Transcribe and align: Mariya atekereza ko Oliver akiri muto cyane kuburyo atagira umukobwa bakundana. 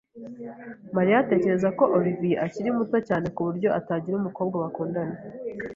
Mariya 0.95 1.17
atekereza 1.23 1.67
ko 1.77 1.83
Oliver 1.97 2.37
akiri 2.45 2.69
muto 2.77 2.97
cyane 3.07 3.25
kuburyo 3.35 3.69
atagira 3.79 4.15
umukobwa 4.17 4.55
bakundana. 4.63 5.15